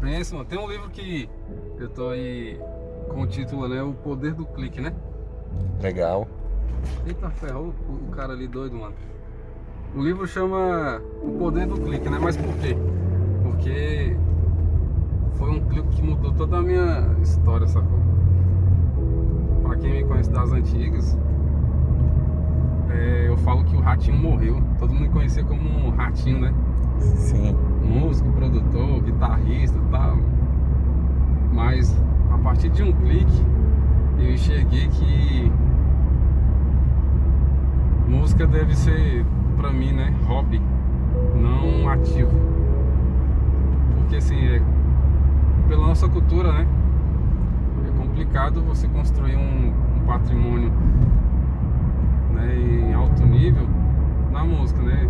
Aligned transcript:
Prince, 0.00 0.32
mano, 0.32 0.46
tem 0.46 0.58
um 0.58 0.66
livro 0.66 0.88
que 0.88 1.28
eu 1.78 1.88
tô 1.90 2.08
aí 2.08 2.58
com 3.10 3.20
o 3.20 3.26
título, 3.26 3.68
né? 3.68 3.82
O 3.82 3.92
Poder 3.92 4.32
do 4.32 4.46
Clique, 4.46 4.80
né? 4.80 4.94
Legal. 5.82 6.26
Eita 7.06 7.28
ferro, 7.28 7.74
o, 7.86 8.08
o 8.08 8.10
cara 8.10 8.32
ali 8.32 8.48
doido, 8.48 8.76
mano. 8.76 8.94
O 9.94 10.02
livro 10.02 10.26
chama 10.26 11.02
O 11.22 11.32
Poder 11.32 11.66
do 11.66 11.74
Clique, 11.74 12.08
né? 12.08 12.18
Mas 12.18 12.34
por 12.34 12.54
quê? 12.56 12.74
Porque 13.42 14.16
foi 15.34 15.50
um 15.50 15.60
clique 15.68 15.88
que 15.88 16.02
mudou 16.02 16.32
toda 16.32 16.56
a 16.58 16.62
minha 16.62 17.14
história, 17.20 17.66
sacou? 17.66 17.98
Pra 19.62 19.76
quem 19.76 19.92
me 19.92 20.04
conhece 20.04 20.30
das 20.30 20.50
antigas, 20.50 21.18
é, 22.90 23.28
eu 23.28 23.36
falo 23.36 23.64
que 23.64 23.76
o 23.76 23.80
Ratinho 23.80 24.16
morreu. 24.16 24.62
Todo 24.78 24.94
mundo 24.94 25.02
me 25.02 25.08
conhecia 25.10 25.44
como 25.44 25.60
um 25.60 25.90
Ratinho, 25.90 26.40
né? 26.40 26.54
Partir 32.50 32.68
de 32.70 32.82
um 32.82 32.92
clique 32.92 33.46
eu 34.18 34.32
enxerguei 34.32 34.88
que 34.88 35.52
música 38.08 38.44
deve 38.44 38.76
ser 38.76 39.24
pra 39.56 39.70
mim, 39.72 39.92
né, 39.92 40.12
hobby, 40.26 40.60
não 41.36 41.88
ativo. 41.88 42.32
Porque 43.94 44.16
assim, 44.16 44.36
é, 44.48 44.60
pela 45.68 45.86
nossa 45.86 46.08
cultura, 46.08 46.52
né, 46.52 46.66
é 47.86 47.96
complicado 47.96 48.60
você 48.62 48.88
construir 48.88 49.36
um, 49.36 49.68
um 49.68 50.04
patrimônio 50.04 50.72
né, 52.34 52.56
em 52.56 52.92
alto 52.94 53.24
nível 53.24 53.68
na 54.32 54.44
música, 54.44 54.82
né? 54.82 55.08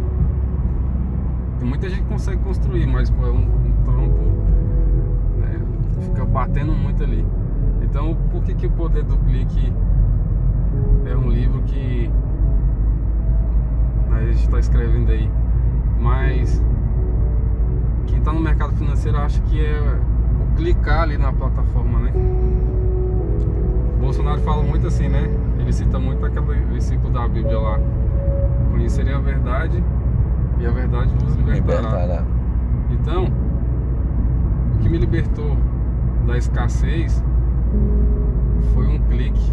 Muita 1.62 1.88
gente 1.88 2.02
consegue 2.02 2.42
construir, 2.42 2.86
mas 2.86 3.08
pô, 3.08 3.26
é 3.26 3.30
um, 3.30 3.38
um 3.38 3.72
trampo, 3.84 4.40
batendo 6.40 6.72
muito 6.72 7.04
ali. 7.04 7.22
Então, 7.82 8.16
por 8.30 8.42
que, 8.42 8.54
que 8.54 8.66
o 8.66 8.70
poder 8.70 9.02
do 9.02 9.18
clique 9.18 9.70
é 11.04 11.14
um 11.14 11.28
livro 11.28 11.60
que 11.62 12.10
né, 14.08 14.20
a 14.20 14.24
gente 14.24 14.44
está 14.44 14.58
escrevendo 14.58 15.12
aí? 15.12 15.30
Mas 16.00 16.62
quem 18.06 18.18
está 18.18 18.32
no 18.32 18.40
mercado 18.40 18.74
financeiro 18.74 19.18
acha 19.18 19.38
que 19.42 19.62
é 19.62 20.00
o 20.40 20.56
clicar 20.56 21.02
ali 21.02 21.18
na 21.18 21.30
plataforma, 21.30 22.00
né? 22.00 22.12
O 23.96 24.00
Bolsonaro 24.00 24.40
fala 24.40 24.62
muito 24.62 24.86
assim, 24.86 25.08
né? 25.08 25.30
Ele 25.58 25.72
cita 25.74 25.98
muito 25.98 26.24
aquele 26.24 26.64
versículo 26.70 27.12
da 27.12 27.28
Bíblia 27.28 27.58
lá. 27.58 27.78
Conhecerei 28.70 29.12
a 29.12 29.18
verdade 29.18 29.84
e 30.58 30.66
a 30.66 30.70
verdade 30.70 31.12
vos 31.22 31.34
libertará. 31.34 31.80
Libertará. 31.80 32.24
Então, 32.92 33.28
o 34.74 34.78
que 34.78 34.88
me 34.88 34.96
libertou 34.96 35.54
da 36.30 36.38
escassez 36.38 37.22
foi 38.72 38.86
um 38.86 38.98
clique, 39.00 39.52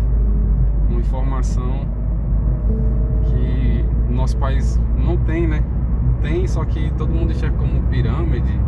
uma 0.90 1.00
informação 1.00 1.82
que 3.24 3.84
o 4.10 4.14
nosso 4.14 4.38
país 4.38 4.80
não 4.96 5.18
tem, 5.18 5.48
né? 5.48 5.64
Tem, 6.22 6.46
só 6.48 6.64
que 6.66 6.92
todo 6.98 7.12
mundo 7.12 7.32
enxerga 7.32 7.58
como 7.58 7.82
pirâmide, 7.84 8.60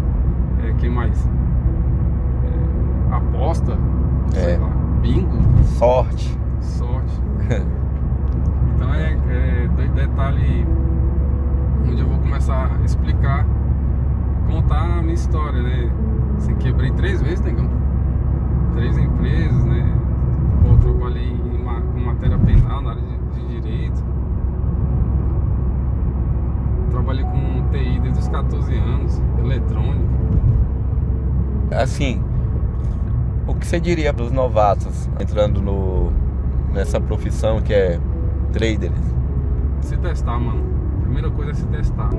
é, 0.67 0.73
que 0.73 0.89
mais? 0.89 1.27
É, 3.11 3.15
aposta, 3.15 3.77
É. 4.35 4.57
lá, 4.57 4.69
bingo, 5.01 5.37
Sorte. 5.63 6.37
sorte. 6.61 7.21
Então 8.75 8.93
é, 8.93 9.11
é 9.11 9.67
de- 9.75 9.89
detalhe 9.89 10.65
onde 11.85 11.99
eu 12.01 12.07
vou 12.07 12.17
começar 12.19 12.71
a 12.79 12.85
explicar, 12.85 13.45
contar 14.49 14.99
a 14.99 15.01
minha 15.01 15.13
história, 15.15 15.61
né? 15.61 15.91
Assim, 16.37 16.55
quebrei 16.55 16.89
três 16.91 17.21
vezes, 17.21 17.41
negão. 17.41 17.67
Três 18.75 18.97
empresas, 18.97 19.65
né? 19.65 19.85
Pô, 20.61 20.69
eu 20.69 20.77
trabalhei 20.77 21.29
em 21.29 21.61
ma- 21.61 21.81
com 21.81 21.99
matéria 21.99 22.37
penal 22.37 22.81
na 22.81 22.91
área 22.91 23.01
de, 23.01 23.41
de 23.47 23.59
direito. 23.61 24.01
Trabalhei 27.09 27.25
com 27.25 27.67
TI 27.71 27.99
desde 28.01 28.19
os 28.19 28.27
14 28.27 28.71
anos, 28.75 29.19
eletrônica. 29.39 30.05
Assim, 31.71 32.21
o 33.47 33.55
que 33.55 33.65
você 33.65 33.79
diria 33.79 34.13
para 34.13 34.25
os 34.25 34.31
novatos 34.31 35.09
entrando 35.19 35.59
no, 35.59 36.11
nessa 36.71 37.01
profissão 37.01 37.63
que 37.63 37.73
é 37.73 37.99
trader? 38.53 38.91
Se 39.81 39.97
testar, 39.97 40.37
mano. 40.37 40.63
Primeira 41.01 41.31
coisa 41.31 41.49
é 41.49 41.53
se 41.55 41.65
testar. 41.65 42.11